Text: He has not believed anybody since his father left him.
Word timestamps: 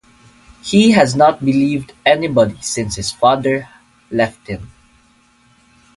He 0.63 0.89
has 0.93 1.15
not 1.15 1.45
believed 1.45 1.93
anybody 2.07 2.57
since 2.59 2.95
his 2.95 3.11
father 3.11 3.69
left 4.09 4.47
him. 4.47 4.71